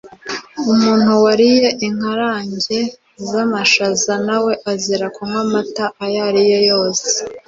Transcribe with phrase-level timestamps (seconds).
[0.71, 2.79] Umuntu wariye inkarange
[3.29, 7.07] z’amashaza nawe azira kunywa amata ayo ariyo yose